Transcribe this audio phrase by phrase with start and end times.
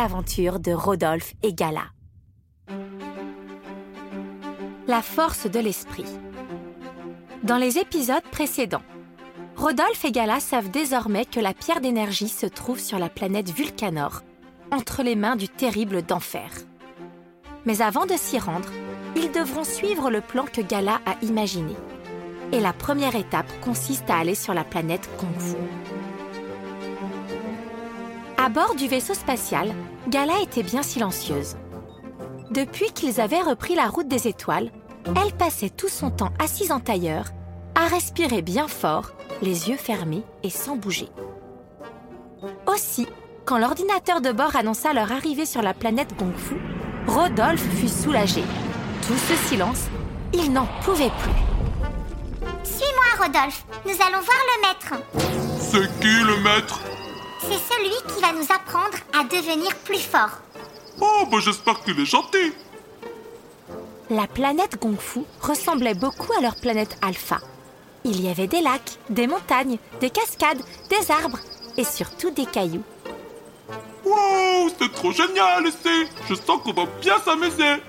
[0.00, 1.84] de Rodolphe et Gala.
[4.86, 6.06] La force de l'esprit.
[7.42, 8.82] Dans les épisodes précédents,
[9.56, 14.22] Rodolphe et Gala savent désormais que la pierre d'énergie se trouve sur la planète Vulcanor,
[14.72, 16.50] entre les mains du terrible d'enfer.
[17.66, 18.70] Mais avant de s'y rendre,
[19.16, 21.74] ils devront suivre le plan que Gala a imaginé.
[22.52, 25.79] Et la première étape consiste à aller sur la planète Kung.
[28.42, 29.70] À bord du vaisseau spatial,
[30.08, 31.56] Gala était bien silencieuse.
[32.50, 34.70] Depuis qu'ils avaient repris la route des étoiles,
[35.04, 37.26] elle passait tout son temps assise en tailleur,
[37.74, 39.10] à respirer bien fort,
[39.42, 41.10] les yeux fermés et sans bouger.
[42.66, 43.06] Aussi,
[43.44, 46.56] quand l'ordinateur de bord annonça leur arrivée sur la planète Gong Fu,
[47.08, 48.42] Rodolphe fut soulagé.
[49.06, 49.84] Tout ce silence,
[50.32, 52.48] il n'en pouvait plus.
[52.64, 53.66] Suis-moi, Rodolphe.
[53.84, 55.04] Nous allons voir le maître.
[55.60, 56.80] C'est qui le maître?
[57.50, 60.38] C'est celui qui va nous apprendre à devenir plus forts.
[61.00, 62.52] Oh, bah j'espère qu'il est gentil.
[64.08, 67.38] La planète Gong Fu ressemblait beaucoup à leur planète Alpha.
[68.04, 71.40] Il y avait des lacs, des montagnes, des cascades, des arbres
[71.76, 72.84] et surtout des cailloux.
[74.04, 76.06] Wow, c'est trop génial ici.
[76.28, 77.82] Je sens qu'on va bien s'amuser.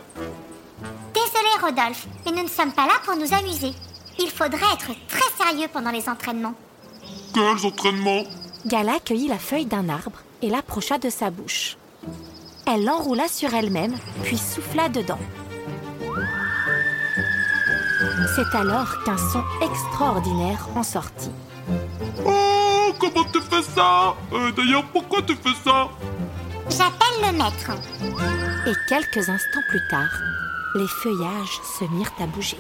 [1.14, 3.74] Désolé, Rodolphe, mais nous ne sommes pas là pour nous amuser.
[4.18, 6.56] Il faudrait être très sérieux pendant les entraînements.
[7.34, 8.24] Quels entraînements?
[8.66, 11.78] Gala cueillit la feuille d'un arbre et l'approcha de sa bouche.
[12.68, 15.20] Elle l'enroula sur elle-même, puis souffla dedans.
[18.36, 21.32] C'est alors qu'un son extraordinaire en sortit.
[22.26, 24.16] Oh, comment tu fais ça?
[24.34, 25.90] Euh, D'ailleurs, pourquoi tu fais ça?
[26.70, 27.72] J'appelle le maître.
[28.68, 30.10] Et quelques instants plus tard,
[30.76, 32.58] les feuillages se mirent à bouger.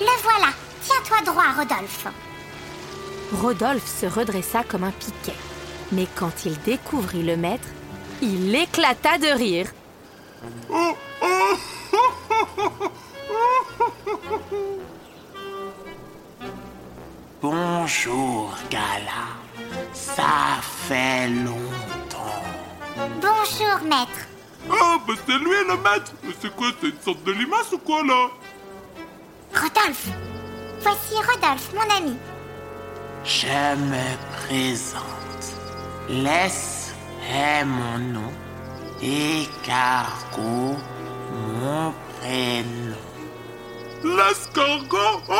[0.00, 0.52] Le voilà.
[0.82, 2.06] Tiens-toi droit, Rodolphe.
[3.32, 5.36] Rodolphe se redressa comme un piquet.
[5.92, 7.68] Mais quand il découvrit le maître,
[8.20, 9.66] il éclata de rire.
[17.40, 19.26] Bonjour, Gala.
[19.92, 22.42] Ça fait longtemps.
[23.20, 24.26] Bonjour, maître.
[24.70, 26.12] oh, bah c'est lui le maître.
[26.22, 28.28] Mais c'est quoi, c'est une sorte de limace ou quoi là?
[29.54, 30.08] Rodolphe.
[30.80, 32.16] Voici Rodolphe, mon ami.
[33.24, 34.16] Je me
[34.46, 35.54] présente.
[36.08, 36.92] Laisse
[37.30, 38.32] est mon nom
[39.00, 40.76] et Cargo
[41.30, 42.96] mon prénom.
[44.04, 44.96] L'escargot
[45.28, 45.32] Oh,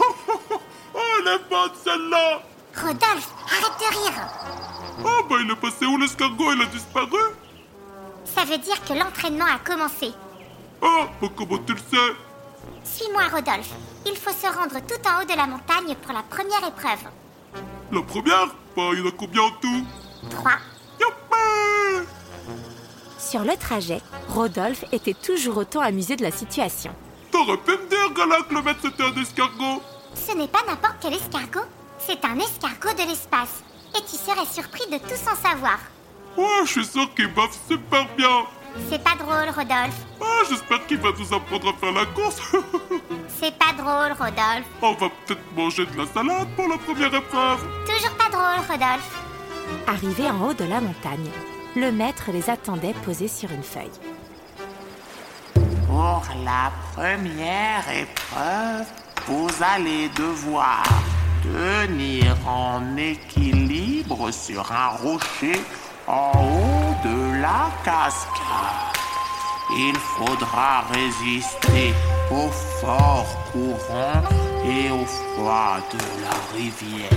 [0.00, 0.60] oh, oh, oh,
[0.94, 2.42] oh, elle est bonne celle-là
[2.74, 4.22] Rodolphe, arrête de rire.
[5.04, 7.18] Oh, bah il est passé où l'escargot Il a disparu
[8.24, 10.12] Ça veut dire que l'entraînement a commencé.
[10.82, 12.12] Oh, bah comment tu le sais?
[12.82, 13.70] Suis-moi, Rodolphe.
[14.06, 17.08] Il faut se rendre tout en haut de la montagne pour la première épreuve.
[17.92, 19.84] La première Bah, il y en a combien en tout
[20.30, 20.52] 3.
[21.00, 22.06] Youpi
[23.18, 26.94] Sur le trajet, Rodolphe était toujours autant amusé de la situation.
[27.30, 29.82] T'aurais pu me dire, Gala, que le maître c'était un escargot
[30.14, 31.66] Ce n'est pas n'importe quel escargot.
[31.98, 33.62] C'est un escargot de l'espace.
[33.96, 35.78] Et tu serais surpris de tout son savoir.
[36.36, 38.44] Ouais, je suis sûr qu'il baffe super bien
[38.90, 40.00] C'est pas drôle, Rodolphe.
[40.20, 42.40] Ah, j'espère qu'il va nous apprendre à faire la course
[43.40, 44.66] C'est pas drôle, Rodolphe.
[44.82, 49.24] On va peut-être manger de la salade pour la première épreuve Toujours pas drôle, Rodolphe.
[49.86, 51.30] Arrivé en haut de la montagne,
[51.76, 53.90] le maître les attendait posés sur une feuille.
[55.86, 58.86] Pour la première épreuve,
[59.26, 60.82] vous allez devoir
[61.42, 65.60] tenir en équilibre sur un rocher
[66.06, 68.98] en haut de la cascade.
[69.70, 71.92] Il faudra résister
[72.30, 72.48] au
[72.80, 74.22] fort courant
[74.64, 77.10] et au froid de la rivière.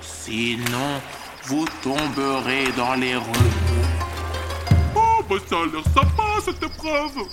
[0.00, 1.00] Sinon,
[1.44, 3.82] vous tomberez dans les remous.
[4.94, 7.26] Oh, bah ça a l'air sympa cette épreuve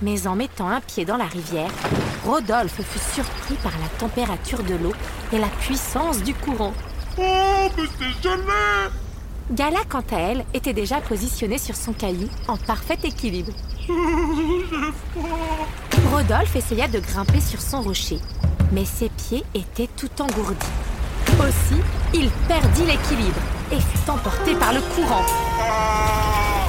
[0.00, 1.70] Mais en mettant un pied dans la rivière,
[2.24, 4.94] Rodolphe fut surpris par la température de l'eau
[5.32, 6.72] et la puissance du courant.
[7.18, 9.03] Oh, mais c'est gelé
[9.52, 13.52] Gala, quant à elle, était déjà positionnée sur son caillou en parfait équilibre.
[16.10, 18.18] Rodolphe essaya de grimper sur son rocher,
[18.72, 20.66] mais ses pieds étaient tout engourdis.
[21.38, 21.78] Aussi,
[22.14, 25.26] il perdit l'équilibre et fut emporté par le courant.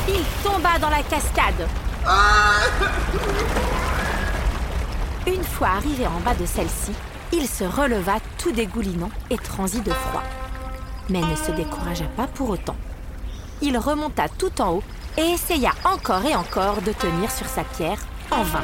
[0.09, 1.69] Il tomba dans la cascade.
[5.27, 6.91] Une fois arrivé en bas de celle-ci,
[7.31, 10.23] il se releva tout dégoulinant et transit de froid.
[11.09, 12.75] Mais ne se découragea pas pour autant.
[13.61, 14.83] Il remonta tout en haut
[15.17, 17.99] et essaya encore et encore de tenir sur sa pierre
[18.31, 18.63] en vain.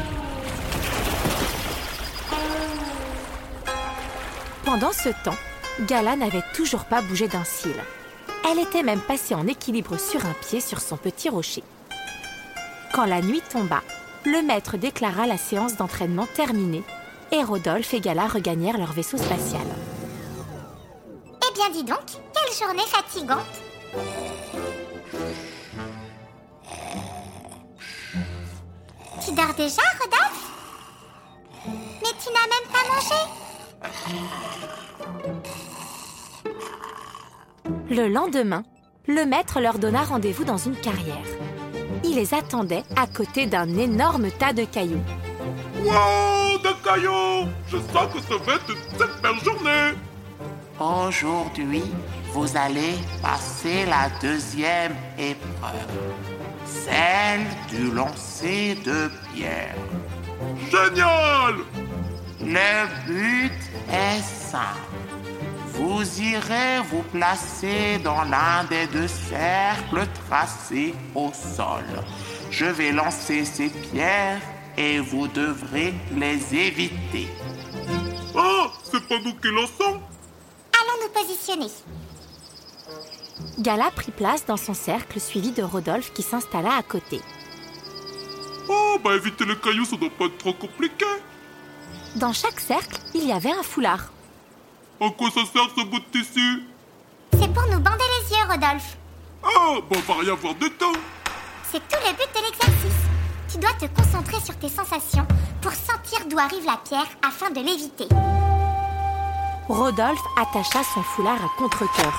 [4.65, 5.37] Pendant ce temps,
[5.81, 7.75] Gala n'avait toujours pas bougé d'un cil.
[8.49, 11.63] Elle était même passée en équilibre sur un pied sur son petit rocher.
[12.93, 13.81] Quand la nuit tomba,
[14.25, 16.83] le maître déclara la séance d'entraînement terminée
[17.31, 19.65] et Rodolphe et Gala regagnèrent leur vaisseau spatial.
[21.49, 21.99] Eh bien, dis donc,
[22.51, 23.39] quelle journée fatigante.
[29.23, 30.49] Tu dors déjà, Rodolphe?
[32.01, 33.19] Mais tu n'as même pas mangé.
[37.89, 38.63] Le lendemain,
[39.07, 41.17] le maître leur donna rendez-vous dans une carrière.
[42.03, 45.03] Il les attendait à côté d'un énorme tas de cailloux.
[45.83, 47.47] Wow, de cailloux!
[47.67, 49.93] Je sens que ça va être une cette belle journée
[50.81, 51.83] Aujourd'hui,
[52.33, 56.11] vous allez passer la deuxième épreuve,
[56.65, 59.75] celle du lancer de pierre.
[60.71, 61.57] Génial
[62.39, 63.53] Le but
[63.91, 64.65] est simple.
[65.73, 71.85] Vous irez vous placer dans l'un des deux cercles tracés au sol.
[72.49, 74.41] Je vais lancer ces pierres
[74.75, 77.27] et vous devrez les éviter.
[78.35, 80.01] Ah, c'est pas nous qui lançons
[80.91, 81.67] Allons nous positionner.
[83.59, 87.21] Gala prit place dans son cercle suivi de Rodolphe qui s'installa à côté.
[88.69, 91.05] Oh, bah éviter les cailloux, ça doit pas être trop compliqué.
[92.15, 94.11] Dans chaque cercle, il y avait un foulard.
[94.99, 96.63] En quoi ça sert ce bout de tissu?
[97.33, 98.97] C'est pour nous bander les yeux, Rodolphe.
[99.43, 100.95] Ah, bah on va rien voir du tout.
[101.71, 103.01] C'est tout le but de l'exercice.
[103.51, 105.27] Tu dois te concentrer sur tes sensations
[105.61, 108.07] pour sentir d'où arrive la pierre afin de l'éviter.
[109.71, 112.13] Rodolphe attacha son foulard à contre-cœur.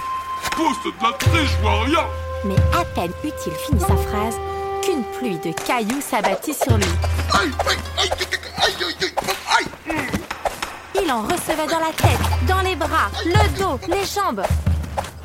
[0.83, 2.07] C'est de la triche, je vois rien.
[2.45, 4.37] Mais à peine eut-il fini sa phrase
[4.83, 6.85] qu'une pluie de cailloux s'abattit sur lui.
[10.95, 14.43] Il en recevait dans la tête, dans les bras, le dos, les jambes.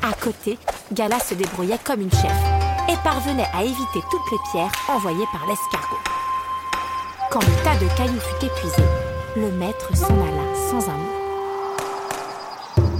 [0.02, 0.58] À côté,
[0.92, 2.36] Gala se débrouillait comme une chef
[2.88, 5.98] et parvenait à éviter toutes les pierres envoyées par l'escargot.
[7.30, 8.82] Quand le tas de cailloux fut épuisé,
[9.36, 11.17] le maître s'en alla sans un mot.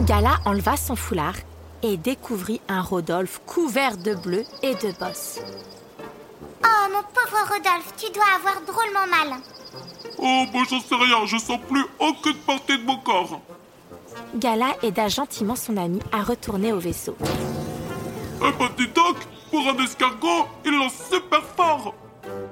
[0.08, 1.34] Gala enleva son foulard
[1.82, 5.38] et découvrit un Rodolphe couvert de bleu et de bosses.
[6.64, 9.38] Oh, mon pauvre Rodolphe, tu dois avoir drôlement mal.
[10.16, 13.42] Oh, bah j'en sais rien, je sens plus aucune partie de mon corps.
[14.34, 17.14] Gala aida gentiment son ami à retourner au vaisseau.
[18.40, 19.16] Eh bah dis donc,
[19.50, 21.94] pour un escargot, il lance super fort.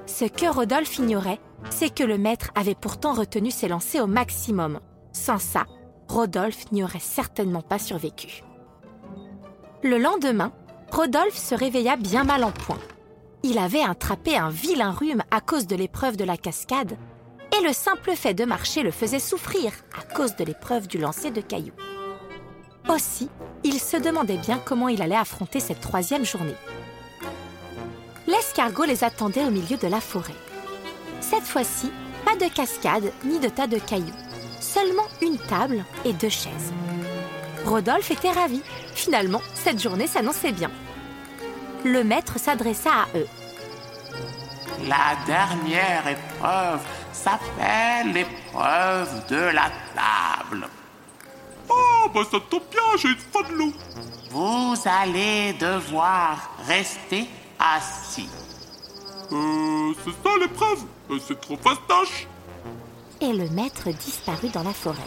[0.04, 4.78] Ce que Rodolphe ignorait, c'est que le maître avait pourtant retenu ses lancers au maximum.
[5.14, 5.64] Sans ça,
[6.08, 8.42] Rodolphe n'y aurait certainement pas survécu.
[9.82, 10.52] Le lendemain,
[10.90, 12.78] Rodolphe se réveilla bien mal en point.
[13.42, 16.96] Il avait attrapé un vilain rhume à cause de l'épreuve de la cascade,
[17.56, 21.30] et le simple fait de marcher le faisait souffrir à cause de l'épreuve du lancer
[21.30, 21.74] de cailloux.
[22.88, 23.28] Aussi,
[23.64, 26.54] il se demandait bien comment il allait affronter cette troisième journée.
[28.26, 30.34] L'escargot les attendait au milieu de la forêt.
[31.20, 31.90] Cette fois-ci,
[32.24, 34.06] pas de cascade ni de tas de cailloux,
[34.76, 36.72] seulement une table et deux chaises.
[37.64, 38.60] Rodolphe était ravi.
[38.94, 40.70] Finalement, cette journée s'annonçait bien.
[41.84, 43.26] Le maître s'adressa à eux.
[44.86, 46.80] La dernière épreuve
[47.12, 50.68] s'appelle l'épreuve de la table.
[51.70, 53.72] Oh, bah ça tombe bien, j'ai une faim de loup.
[54.30, 57.26] Vous allez devoir rester
[57.58, 58.28] assis.
[59.32, 60.84] Euh, c'est ça l'épreuve?
[61.10, 62.28] Euh, C'est trop fastoche.
[63.20, 64.98] Et le maître disparut dans la forêt.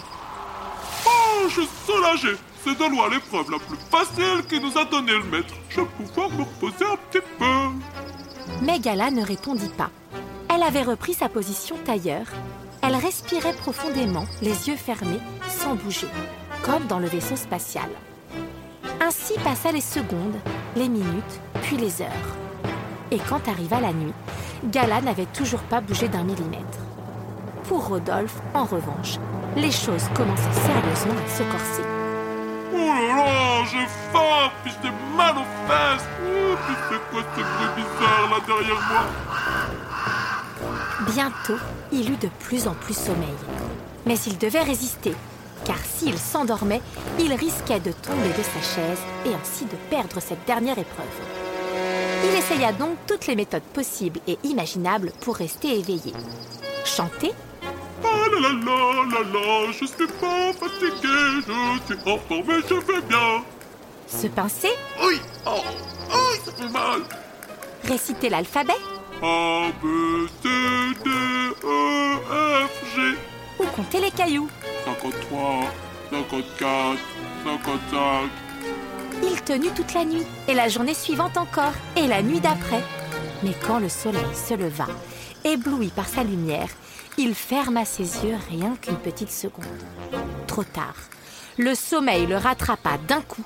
[1.06, 2.36] Oh, je suis soulagé.
[2.64, 5.54] C'est de loin l'épreuve la plus facile qu'il nous a donné le maître.
[5.70, 8.64] Je vais pouvoir me reposer un petit peu.
[8.64, 9.92] Mais Gala ne répondit pas.
[10.54, 12.26] Elle avait repris sa position tailleur.
[12.82, 16.08] Elle respirait profondément, les yeux fermés, sans bouger,
[16.64, 17.90] comme dans le vaisseau spatial.
[19.02, 20.40] Ainsi passa les secondes,
[20.76, 22.36] les minutes, puis les heures.
[23.12, 24.14] Et quand arriva la nuit,
[24.66, 26.89] Gala n'avait toujours pas bougé d'un millimètre.
[27.70, 29.20] Pour Rodolphe, en revanche,
[29.56, 31.84] les choses commençaient sérieusement à se corser.
[32.74, 36.08] Oh là là, j'ai faim, puis j'ai mal aux fesses.
[36.20, 39.04] Oh, puis c'est quoi ce bruit bizarre là derrière moi
[41.14, 43.38] Bientôt, il eut de plus en plus sommeil.
[44.08, 45.14] Mais il devait résister,
[45.64, 46.82] car s'il s'endormait,
[47.20, 51.06] il risquait de tomber de sa chaise et ainsi de perdre cette dernière épreuve.
[52.24, 56.14] Il essaya donc toutes les méthodes possibles et imaginables pour rester éveillé.
[56.84, 57.32] Chanter,
[58.32, 61.18] Là là là là là, je suis pas fatigué,
[61.48, 63.44] je suis en forme et je vais bien.
[64.08, 64.70] se pincer,
[65.04, 65.52] Oui, oh,
[66.14, 67.02] oh, ça fait mal.
[67.84, 68.74] réciter l'alphabet?
[69.22, 70.50] A, B, C,
[71.04, 71.10] D,
[71.64, 72.18] E,
[72.68, 73.02] F, G.
[73.60, 74.50] ou compter les cailloux?
[74.86, 75.62] 53,
[76.12, 76.98] 54,
[77.44, 78.30] 55.
[79.24, 82.84] Il tenut toute la nuit, et la journée suivante encore, et la nuit d'après.
[83.44, 84.86] Mais quand le soleil se leva,
[85.44, 86.70] ébloui par sa lumière,
[87.18, 89.66] il ferma ses yeux rien qu'une petite seconde.
[90.48, 90.96] Trop tard.
[91.58, 93.44] Le sommeil le rattrapa d'un coup,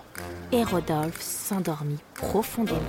[0.52, 2.80] et Rodolphe s'endormit profondément.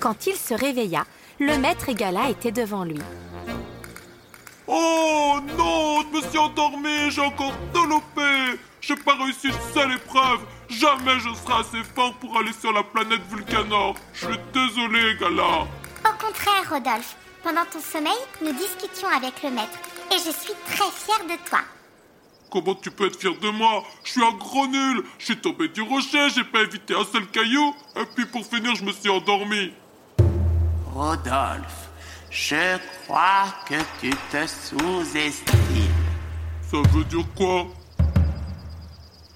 [0.00, 1.04] Quand il se réveilla,
[1.40, 3.00] le maître et Gala étaient devant lui.
[4.66, 8.58] Oh non, je me suis endormi, j'ai encore développé.
[8.80, 10.40] J'ai pas réussi une seule épreuve.
[10.68, 13.94] Jamais je serai assez fort pour aller sur la planète Vulcanor.
[14.12, 15.66] Je suis désolé, Gala.
[16.04, 19.78] Au contraire, Rodolphe, pendant ton sommeil, nous discutions avec le maître.
[20.10, 21.60] Et je suis très fière de toi.
[22.50, 23.84] Comment tu peux être fier de moi?
[24.02, 25.04] Je suis un gros nul.
[25.18, 27.74] Je suis tombé du rocher, j'ai pas évité un seul caillou.
[27.96, 29.74] Et puis pour finir, je me suis endormi.
[30.94, 31.90] Rodolphe,
[32.30, 35.54] je crois que tu te sous-estimes.
[36.70, 37.66] Ça veut dire quoi?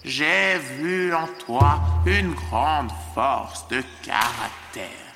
[0.05, 5.08] J'ai vu en toi une grande force de caractère.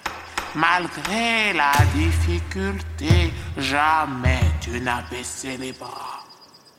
[0.55, 6.21] Malgré la difficulté, jamais tu n'as baissé les bras.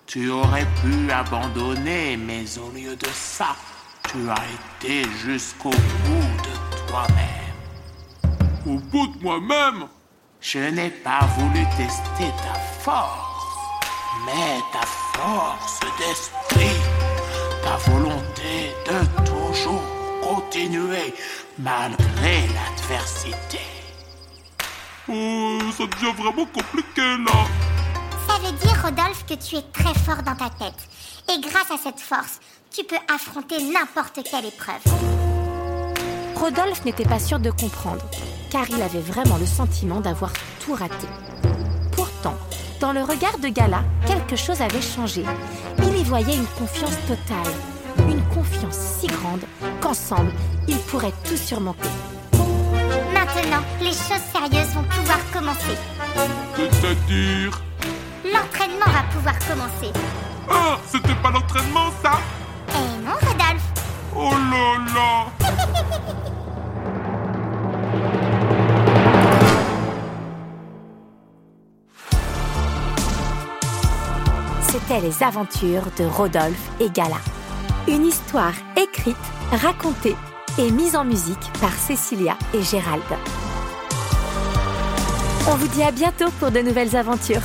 [0.05, 3.55] Tu aurais pu abandonner, mais au lieu de ça,
[4.11, 4.45] tu as
[4.85, 8.37] été jusqu'au bout de toi-même.
[8.67, 9.87] Au bout de moi-même?
[10.39, 13.79] Je n'ai pas voulu tester ta force,
[14.25, 14.85] mais ta
[15.17, 16.79] force d'esprit,
[17.63, 19.81] ta volonté de toujours
[20.21, 21.13] continuer
[21.59, 23.59] malgré l'adversité.
[25.09, 27.45] Oh, ça devient vraiment compliqué là.
[28.27, 30.87] Ça veut dire, Rodolphe, que tu es très fort dans ta tête.
[31.29, 32.39] Et grâce à cette force,
[32.71, 34.81] tu peux affronter n'importe quelle épreuve.
[36.35, 38.03] Rodolphe n'était pas sûr de comprendre,
[38.49, 41.07] car il avait vraiment le sentiment d'avoir tout raté.
[41.95, 42.35] Pourtant,
[42.79, 45.23] dans le regard de Gala, quelque chose avait changé.
[45.79, 47.53] Il y voyait une confiance totale,
[48.09, 49.43] une confiance si grande
[49.79, 50.33] qu'ensemble,
[50.67, 51.89] ils pourraient tout surmonter.
[53.13, 55.77] Maintenant, les choses sérieuses vont pouvoir commencer.
[56.55, 57.61] C'est-à-dire
[58.25, 59.91] L'entraînement va pouvoir commencer.
[60.49, 62.19] Ah, c'était pas l'entraînement ça
[62.69, 63.63] Eh non, Rodolphe
[64.15, 65.25] Oh là là
[74.61, 77.17] C'était les aventures de Rodolphe et Gala.
[77.87, 79.15] Une histoire écrite,
[79.51, 80.15] racontée
[80.57, 83.01] et mise en musique par Cécilia et Gérald.
[85.49, 87.41] On vous dit à bientôt pour de nouvelles aventures.